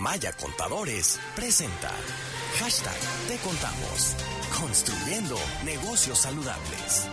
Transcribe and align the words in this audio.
Maya 0.00 0.32
Contadores 0.32 1.20
presenta 1.36 1.90
hashtag 2.58 2.96
Te 3.28 3.36
Contamos, 3.36 4.16
construyendo 4.58 5.38
negocios 5.66 6.20
saludables. 6.20 7.06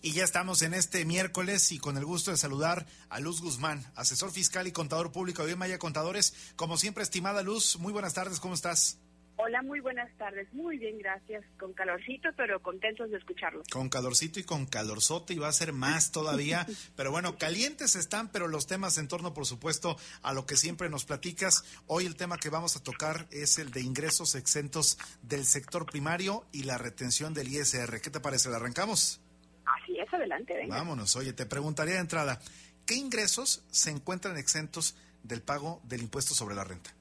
Y 0.00 0.12
ya 0.12 0.22
estamos 0.22 0.62
en 0.62 0.74
este 0.74 1.04
miércoles 1.04 1.72
y 1.72 1.80
con 1.80 1.96
el 1.96 2.04
gusto 2.04 2.30
de 2.30 2.36
saludar 2.36 2.86
a 3.08 3.18
Luz 3.18 3.42
Guzmán, 3.42 3.84
asesor 3.96 4.30
fiscal 4.30 4.68
y 4.68 4.72
contador 4.72 5.10
público 5.10 5.44
de 5.44 5.56
Maya 5.56 5.80
Contadores. 5.80 6.34
Como 6.54 6.76
siempre, 6.76 7.02
estimada 7.02 7.42
Luz, 7.42 7.80
muy 7.80 7.92
buenas 7.92 8.14
tardes, 8.14 8.38
¿cómo 8.38 8.54
estás? 8.54 8.98
Hola, 9.42 9.62
muy 9.62 9.80
buenas 9.80 10.14
tardes. 10.18 10.52
Muy 10.52 10.76
bien, 10.76 10.98
gracias. 10.98 11.42
Con 11.58 11.72
calorcito, 11.72 12.28
pero 12.36 12.60
contentos 12.60 13.10
de 13.10 13.16
escucharlo. 13.16 13.62
Con 13.72 13.88
calorcito 13.88 14.38
y 14.38 14.44
con 14.44 14.66
calorzote 14.66 15.32
y 15.32 15.38
va 15.38 15.48
a 15.48 15.52
ser 15.52 15.72
más 15.72 16.12
todavía. 16.12 16.66
pero 16.96 17.10
bueno, 17.10 17.38
calientes 17.38 17.96
están, 17.96 18.30
pero 18.30 18.48
los 18.48 18.66
temas 18.66 18.98
en 18.98 19.08
torno, 19.08 19.32
por 19.32 19.46
supuesto, 19.46 19.96
a 20.22 20.34
lo 20.34 20.44
que 20.44 20.56
siempre 20.56 20.90
nos 20.90 21.06
platicas. 21.06 21.64
Hoy 21.86 22.04
el 22.04 22.16
tema 22.16 22.36
que 22.36 22.50
vamos 22.50 22.76
a 22.76 22.82
tocar 22.82 23.28
es 23.30 23.58
el 23.58 23.70
de 23.70 23.80
ingresos 23.80 24.34
exentos 24.34 24.98
del 25.22 25.46
sector 25.46 25.86
primario 25.86 26.44
y 26.52 26.64
la 26.64 26.76
retención 26.76 27.32
del 27.32 27.48
ISR. 27.48 28.02
¿Qué 28.02 28.10
te 28.10 28.20
parece? 28.20 28.50
¿La 28.50 28.56
arrancamos? 28.56 29.22
Así 29.64 29.98
es, 29.98 30.12
adelante, 30.12 30.54
venga. 30.54 30.76
Vámonos. 30.76 31.16
Oye, 31.16 31.32
te 31.32 31.46
preguntaría 31.46 31.94
de 31.94 32.00
entrada, 32.00 32.40
¿qué 32.84 32.94
ingresos 32.94 33.64
se 33.70 33.88
encuentran 33.88 34.36
exentos 34.36 34.96
del 35.22 35.40
pago 35.40 35.80
del 35.84 36.02
impuesto 36.02 36.34
sobre 36.34 36.54
la 36.54 36.64
renta? 36.64 36.94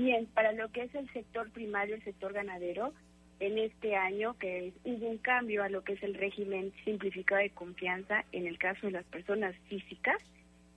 Bien, 0.00 0.24
para 0.32 0.52
lo 0.52 0.70
que 0.72 0.84
es 0.84 0.94
el 0.94 1.12
sector 1.12 1.50
primario, 1.50 1.94
el 1.94 2.02
sector 2.02 2.32
ganadero, 2.32 2.94
en 3.38 3.58
este 3.58 3.96
año 3.96 4.32
que 4.38 4.72
hubo 4.82 5.06
un 5.06 5.18
cambio 5.18 5.62
a 5.62 5.68
lo 5.68 5.84
que 5.84 5.92
es 5.92 6.02
el 6.02 6.14
régimen 6.14 6.72
simplificado 6.86 7.42
de 7.42 7.50
confianza 7.50 8.24
en 8.32 8.46
el 8.46 8.56
caso 8.56 8.86
de 8.86 8.92
las 8.92 9.04
personas 9.04 9.54
físicas, 9.68 10.16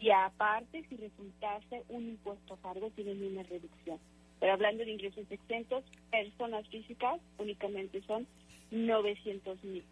y 0.00 0.10
aparte 0.10 0.84
si 0.88 0.96
resultase 0.96 1.84
un 1.88 2.08
impuesto 2.08 2.54
a 2.54 2.58
cargo 2.58 2.90
tienen 2.90 3.24
una 3.24 3.44
reducción. 3.44 4.00
Pero 4.40 4.54
hablando 4.54 4.84
de 4.84 4.90
ingresos 4.90 5.24
exentos, 5.30 5.84
personas 6.10 6.66
físicas 6.68 7.20
únicamente 7.38 8.02
son 8.02 8.26
900 8.72 9.62
mil. 9.62 9.84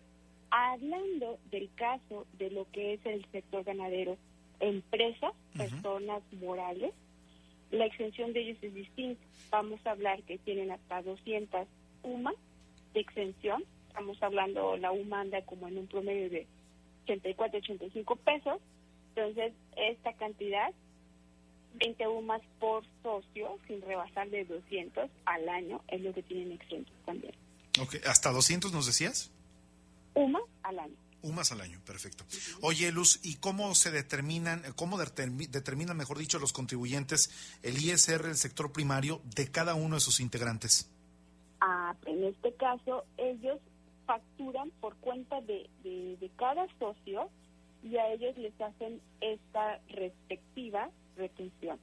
Hablando 0.51 1.39
del 1.51 1.71
caso 1.75 2.27
de 2.39 2.51
lo 2.51 2.71
que 2.73 2.95
es 2.95 3.07
el 3.07 3.25
sector 3.31 3.65
ganadero, 3.65 4.17
empresas, 4.59 5.33
personas 5.57 6.23
morales, 6.41 6.93
la 7.71 7.87
exención 7.87 8.33
de 8.33 8.41
ellos 8.41 8.59
es 8.63 8.75
distinta. 8.75 9.23
Vamos 9.51 9.81
a 9.87 9.93
hablar 9.93 10.23
que 10.25 10.39
tienen 10.39 10.71
hasta 10.73 11.03
200 11.03 11.67
UMA 12.03 12.33
de 12.95 13.01
exención. 13.01 13.65
Estamos 13.89 14.21
hablando, 14.23 14.77
la 14.77 14.93
UMA 14.93 15.21
anda 15.21 15.43
como 15.43 15.69
en 15.69 15.79
un 15.79 15.87
promedio 15.87 16.31
de 16.31 16.47
84, 17.05 17.59
85 17.59 18.17
pesos. 18.17 18.61
Entonces, 19.15 19.53
esta 19.77 20.13
cantidad, 20.15 20.73
20 21.75 22.09
UMAs 22.09 22.43
por 22.59 22.85
socio, 23.03 23.59
sin 23.67 23.83
rebasar 23.83 24.31
de 24.31 24.45
200 24.45 25.11
al 25.25 25.49
año, 25.49 25.81
es 25.89 26.01
lo 26.01 26.13
que 26.13 26.23
tienen 26.23 26.53
exentos 26.53 26.95
también. 27.05 27.35
Ok, 27.81 27.97
¿hasta 28.07 28.31
200 28.31 28.73
nos 28.73 28.87
decías? 28.87 29.33
UMA 30.21 30.41
al 30.63 30.79
año. 30.79 30.97
UMAS 31.23 31.53
al 31.53 31.61
año, 31.61 31.81
perfecto. 31.85 32.25
Oye, 32.63 32.91
Luz, 32.93 33.21
¿y 33.23 33.37
cómo 33.37 33.75
se 33.75 33.91
determinan, 33.91 34.63
cómo 34.77 34.99
determinan, 34.99 35.97
mejor 35.97 36.19
dicho, 36.19 36.39
los 36.39 36.53
contribuyentes 36.53 37.31
el 37.63 37.77
ISR 37.77 38.23
del 38.23 38.37
sector 38.37 38.73
primario 38.73 39.21
de 39.35 39.51
cada 39.51 39.75
uno 39.75 39.97
de 39.97 40.01
sus 40.01 40.21
integrantes? 40.21 40.91
Ah, 41.61 41.95
en 42.07 42.25
este 42.25 42.55
caso, 42.55 43.05
ellos 43.19 43.61
facturan 44.07 44.71
por 44.81 44.97
cuenta 44.97 45.41
de, 45.43 45.69
de, 45.83 46.17
de 46.19 46.31
cada 46.37 46.67
socio 46.79 47.29
y 47.83 47.97
a 47.97 48.13
ellos 48.13 48.37
les 48.39 48.59
hacen 48.61 49.01
esta 49.21 49.79
respectiva 49.89 50.91
retención. 51.17 51.79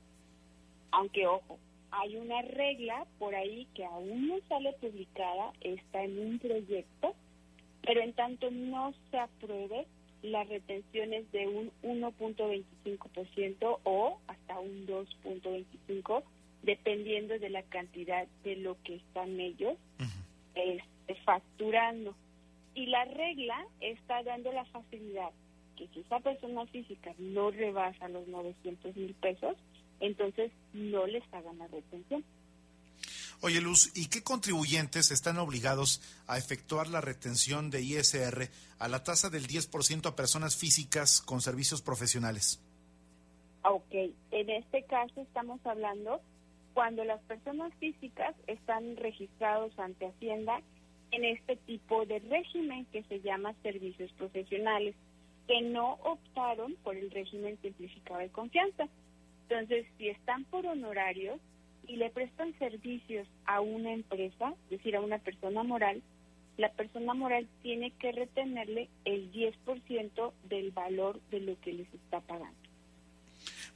Aunque, 0.91 1.27
ojo, 1.27 1.59
hay 1.91 2.17
una 2.17 2.41
regla 2.41 3.05
por 3.19 3.35
ahí 3.35 3.67
que 3.75 3.85
aún 3.85 4.27
no 4.27 4.35
sale 4.49 4.73
publicada, 4.81 5.53
está 5.61 6.03
en 6.03 6.17
un 6.17 6.39
proyecto 6.39 7.15
pero 7.87 8.01
en 8.01 8.13
tanto 8.13 8.51
no 8.51 8.93
se 9.09 9.17
apruebe, 9.17 9.87
las 10.21 10.47
retenciones 10.49 11.31
de 11.31 11.47
un 11.47 11.71
1.25% 11.83 13.79
o 13.83 14.19
hasta 14.27 14.59
un 14.59 14.85
2.25%, 14.85 16.23
dependiendo 16.63 17.39
de 17.39 17.49
la 17.49 17.63
cantidad 17.63 18.27
de 18.43 18.57
lo 18.57 18.75
que 18.83 18.95
están 18.95 19.39
ellos 19.39 19.77
este, 20.53 21.15
facturando. 21.23 22.13
Y 22.75 22.87
la 22.87 23.05
regla 23.05 23.65
está 23.79 24.21
dando 24.21 24.51
la 24.51 24.65
facilidad 24.65 25.31
que 25.77 25.87
si 25.93 26.01
esa 26.01 26.19
persona 26.19 26.65
física 26.65 27.13
no 27.19 27.51
rebasa 27.51 28.09
los 28.09 28.27
900 28.27 28.95
mil 28.97 29.13
pesos, 29.13 29.55
entonces 30.01 30.51
no 30.73 31.07
les 31.07 31.23
hagan 31.31 31.57
la 31.59 31.67
retención. 31.67 32.25
Oye, 33.41 33.61
Luz, 33.61 33.91
¿y 33.95 34.09
qué 34.09 34.23
contribuyentes 34.23 35.11
están 35.11 35.37
obligados 35.37 36.01
a 36.25 36.39
efectuar 36.39 36.87
la 36.87 37.01
retención 37.01 37.69
de 37.69 37.83
ISR 37.83 38.49
a 38.79 38.87
la 38.87 39.03
tasa 39.03 39.29
del 39.29 39.47
10% 39.47 40.07
a 40.07 40.15
personas 40.15 40.57
físicas 40.57 41.21
con 41.21 41.41
servicios 41.41 41.83
profesionales? 41.83 42.59
Ok, 43.63 43.93
en 44.31 44.49
este 44.49 44.83
caso 44.85 45.21
estamos 45.21 45.59
hablando 45.65 46.19
cuando 46.73 47.03
las 47.03 47.21
personas 47.23 47.71
físicas 47.79 48.35
están 48.47 48.95
registrados 48.97 49.77
ante 49.77 50.07
Hacienda 50.07 50.61
en 51.11 51.23
este 51.23 51.57
tipo 51.57 52.05
de 52.05 52.19
régimen 52.19 52.85
que 52.91 53.03
se 53.03 53.19
llama 53.21 53.53
servicios 53.61 54.11
profesionales, 54.13 54.95
que 55.47 55.61
no 55.61 55.93
optaron 56.03 56.75
por 56.83 56.95
el 56.95 57.11
régimen 57.11 57.59
simplificado 57.61 58.19
de 58.19 58.29
confianza. 58.29 58.87
Entonces, 59.49 59.85
si 59.97 60.09
están 60.09 60.43
por 60.45 60.65
honorarios, 60.65 61.39
y 61.87 61.95
le 61.95 62.09
prestan 62.09 62.57
servicios 62.59 63.27
a 63.45 63.61
una 63.61 63.93
empresa, 63.93 64.53
es 64.65 64.69
decir, 64.69 64.95
a 64.95 65.01
una 65.01 65.19
persona 65.19 65.63
moral, 65.63 66.01
la 66.57 66.71
persona 66.71 67.13
moral 67.13 67.47
tiene 67.61 67.91
que 67.91 68.11
retenerle 68.11 68.89
el 69.05 69.31
10% 69.31 70.33
del 70.49 70.71
valor 70.71 71.19
de 71.29 71.39
lo 71.39 71.59
que 71.61 71.73
les 71.73 71.93
está 71.93 72.19
pagando. 72.21 72.66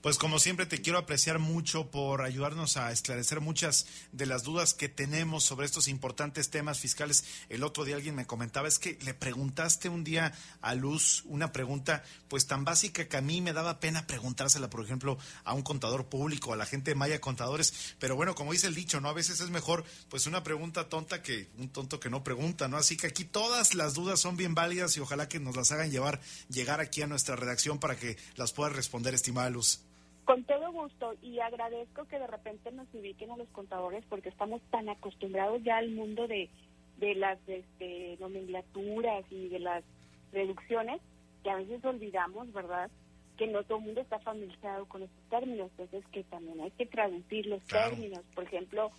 Pues 0.02 0.18
como 0.18 0.40
siempre 0.40 0.66
te 0.66 0.82
quiero 0.82 0.98
apreciar 0.98 1.38
mucho 1.38 1.92
por 1.92 2.24
ayudarnos 2.24 2.76
a 2.76 2.92
esclarecer 2.92 3.40
muchas 3.40 3.86
de 4.12 4.26
las 4.26 4.42
dudas 4.42 4.74
que 4.74 4.90
tenemos 4.90 5.44
sobre 5.44 5.68
estos 5.68 5.88
importantes 5.88 6.50
temas 6.50 6.80
fiscales. 6.80 7.24
El 7.50 7.64
otro 7.64 7.86
día 7.86 7.98
alguien 7.98 8.16
me 8.16 8.26
comentaba, 8.26 8.68
es 8.68 8.80
que 8.80 8.98
le 9.04 9.14
preguntaste 9.14 9.90
un 9.90 10.04
día 10.04 10.34
a 10.62 10.74
Luz 10.74 11.22
una 11.26 11.52
pregunta 11.52 12.04
pues 12.30 12.48
tan 12.48 12.66
básica 12.66 13.08
que 13.08 13.18
a 13.18 13.22
mí 13.22 13.42
me 13.42 13.54
daba 13.54 13.80
pena 13.80 14.08
preguntársela, 14.08 14.72
por 14.72 14.84
ejemplo, 14.84 15.20
a 15.44 15.54
un 15.54 15.62
contador 15.62 16.10
público, 16.10 16.52
a 16.52 16.56
la 16.58 16.66
gente 16.66 16.90
de 16.90 16.96
Maya 16.96 17.22
Contadores. 17.22 17.96
Pero 18.00 18.16
bueno, 18.16 18.34
como 18.34 18.54
dice 18.54 18.66
el 18.66 18.74
dicho, 18.74 19.02
¿no? 19.02 19.10
A 19.10 19.14
veces 19.14 19.40
es 19.40 19.52
mejor 19.52 19.86
pues 20.10 20.26
una 20.26 20.42
pregunta 20.42 20.90
tonta 20.90 21.22
que 21.22 21.48
un 21.60 21.70
tonto 21.70 22.00
que 22.00 22.10
no 22.10 22.24
pregunta, 22.24 22.68
¿no? 22.68 22.78
Así 22.78 22.98
que 22.98 23.06
aquí 23.06 23.24
todas 23.24 23.76
las 23.76 23.94
dudas 23.94 24.20
son 24.20 24.36
bien 24.36 24.56
válidas 24.56 24.98
y 24.98 25.00
ojalá 25.00 25.30
que 25.30 25.40
nos 25.40 25.56
las 25.56 25.72
hagan 25.72 25.92
llevar, 25.92 26.22
llegar 26.50 26.80
aquí 26.80 27.04
a 27.04 27.08
nuestra 27.08 27.36
redacción 27.36 27.78
para 27.78 27.96
que 27.96 28.18
las 28.36 28.52
pueda 28.52 28.72
responder, 28.72 29.14
estimada 29.14 29.52
Luz. 29.52 29.82
Con 30.26 30.44
todo 30.44 30.72
gusto 30.72 31.14
y 31.22 31.40
agradezco 31.40 32.06
que 32.06 32.20
de 32.20 32.28
repente 32.28 32.72
nos 32.72 32.88
ubiquen 32.94 33.32
a 33.32 33.38
los 33.38 33.50
contadores 33.50 34.04
porque 34.08 34.30
estamos 34.30 34.62
tan 34.70 34.88
acostumbrados 34.90 35.62
ya 35.64 35.78
al 35.78 35.92
mundo 35.92 36.28
de, 36.28 36.50
de 36.98 37.16
las 37.16 37.40
este, 37.48 38.18
nomenclaturas 38.20 39.26
y 39.32 39.50
de 39.50 39.60
las 39.60 39.84
reducciones 40.32 41.02
que 41.44 41.50
a 41.50 41.56
veces 41.56 41.84
olvidamos, 41.84 42.52
¿verdad? 42.54 42.90
Que 43.38 43.48
no 43.48 43.64
todo 43.64 43.80
el 43.80 43.86
mundo 43.86 44.02
está 44.02 44.20
familiarizado 44.20 44.86
con 44.86 45.04
estos 45.04 45.24
términos, 45.30 45.72
entonces 45.72 46.04
que 46.12 46.24
también 46.26 46.62
hay 46.62 46.72
que 46.72 46.86
traducir 46.86 47.48
los 47.48 47.64
términos. 47.64 48.22
Por 48.36 48.44
ejemplo, 48.44 48.92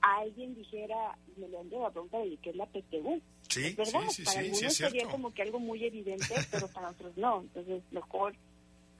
alguien 0.00 0.54
dijera, 0.54 1.16
me 1.36 1.48
lo 1.48 1.60
han 1.60 1.68
llevado 1.68 2.06
a 2.12 2.18
de 2.18 2.38
qué 2.38 2.50
es 2.50 2.56
la 2.56 2.66
PTU. 2.66 3.20
Sí, 3.48 3.74
¿verdad? 3.74 4.00
sí, 4.08 4.24
sí, 4.24 4.24
para 4.24 4.40
algunos 4.40 4.74
sería 4.74 5.08
como 5.08 5.34
que 5.34 5.42
algo 5.42 5.60
muy 5.60 5.84
evidente, 5.84 6.34
pero 6.50 6.68
para 6.68 6.90
otros 6.90 7.16
no. 7.16 7.42
Entonces, 7.42 7.82
mejor 7.90 8.34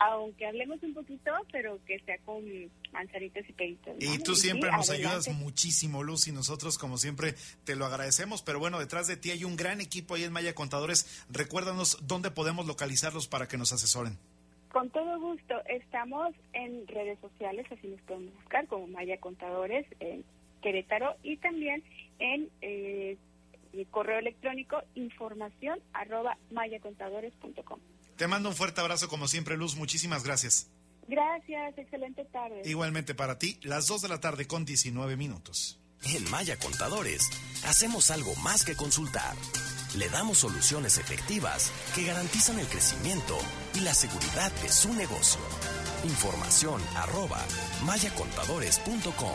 aunque 0.02 0.46
hablemos 0.46 0.82
un 0.82 0.94
poquito, 0.94 1.30
pero 1.52 1.78
que 1.86 2.00
sea 2.00 2.18
con 2.24 2.42
manzanitas 2.92 3.48
y 3.48 3.52
peditos. 3.52 3.94
Y 4.00 4.18
tú 4.18 4.34
siempre 4.34 4.70
nos 4.72 4.90
ayudas 4.90 5.28
muchísimo, 5.28 6.02
Luz, 6.02 6.26
y 6.26 6.32
nosotros, 6.32 6.76
como 6.76 6.98
siempre, 6.98 7.34
te 7.64 7.76
lo 7.76 7.86
agradecemos. 7.86 8.42
Pero 8.42 8.58
bueno, 8.58 8.80
detrás 8.80 9.06
de 9.06 9.16
ti 9.16 9.30
hay 9.30 9.44
un 9.44 9.54
gran 9.54 9.80
equipo 9.80 10.14
ahí 10.14 10.24
en 10.24 10.32
Maya 10.32 10.54
Contadores. 10.54 11.24
Recuérdanos 11.30 11.98
dónde 12.02 12.32
podemos 12.32 12.66
localizarlos 12.66 13.28
para 13.28 13.46
que 13.46 13.56
nos 13.56 13.72
asesoren. 13.72 14.18
Con 14.72 14.90
todo 14.90 15.20
gusto. 15.20 15.54
Estamos 15.66 16.34
en 16.52 16.86
redes 16.88 17.20
sociales, 17.20 17.66
así 17.70 17.86
nos 17.86 18.00
podemos 18.00 18.34
buscar 18.34 18.66
como 18.66 18.88
Maya 18.88 19.20
Contadores 19.20 19.86
en 20.00 20.24
Querétaro 20.62 21.14
y 21.22 21.36
también 21.36 21.84
en 22.18 22.48
eh, 22.60 23.16
correo 23.90 24.18
electrónico 24.18 24.82
información 24.96 25.78
arroba 25.92 26.36
mayacontadores.com. 26.50 27.78
Te 28.22 28.28
mando 28.28 28.50
un 28.50 28.54
fuerte 28.54 28.80
abrazo 28.80 29.08
como 29.08 29.26
siempre, 29.26 29.56
Luz. 29.56 29.74
Muchísimas 29.74 30.22
gracias. 30.22 30.70
Gracias, 31.08 31.76
excelente 31.76 32.24
tarde. 32.26 32.62
Igualmente 32.64 33.16
para 33.16 33.36
ti, 33.36 33.58
las 33.62 33.88
2 33.88 34.02
de 34.02 34.08
la 34.08 34.20
tarde 34.20 34.46
con 34.46 34.64
19 34.64 35.16
minutos. 35.16 35.80
En 36.04 36.30
Maya 36.30 36.56
Contadores, 36.56 37.28
hacemos 37.64 38.12
algo 38.12 38.32
más 38.36 38.64
que 38.64 38.76
consultar. 38.76 39.34
Le 39.96 40.08
damos 40.08 40.38
soluciones 40.38 40.98
efectivas 40.98 41.72
que 41.96 42.04
garantizan 42.04 42.60
el 42.60 42.66
crecimiento 42.68 43.36
y 43.74 43.80
la 43.80 43.92
seguridad 43.92 44.52
de 44.62 44.68
su 44.68 44.94
negocio. 44.94 45.40
Información 46.04 46.80
arroba 46.94 47.44
mayacontadores.com. 47.84 49.34